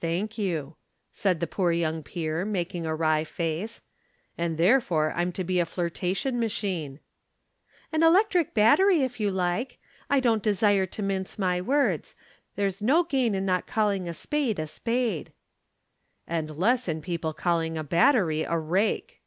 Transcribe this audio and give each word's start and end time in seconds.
"Thank 0.00 0.36
you," 0.36 0.74
said 1.12 1.38
the 1.38 1.46
poor 1.46 1.70
young 1.70 2.02
peer, 2.02 2.44
making 2.44 2.86
a 2.86 2.94
wry 2.96 3.22
face. 3.22 3.82
"And 4.36 4.58
therefore 4.58 5.12
I'm 5.14 5.30
to 5.30 5.44
be 5.44 5.60
a 5.60 5.64
flirtation 5.64 6.40
machine." 6.40 6.98
"An 7.92 8.02
electric 8.02 8.52
battery 8.52 9.02
if 9.02 9.20
you 9.20 9.30
like. 9.30 9.78
I 10.10 10.18
don't 10.18 10.42
desire 10.42 10.86
to 10.86 11.02
mince 11.04 11.38
my 11.38 11.60
words. 11.60 12.16
There's 12.56 12.82
no 12.82 13.04
gain 13.04 13.32
in 13.36 13.46
not 13.46 13.68
calling 13.68 14.08
a 14.08 14.12
spade 14.12 14.58
a 14.58 14.66
spade." 14.66 15.32
"And 16.26 16.58
less 16.58 16.88
in 16.88 17.00
people 17.00 17.32
calling 17.32 17.78
a 17.78 17.84
battery 17.84 18.42
a 18.42 18.58
rake." 18.58 19.22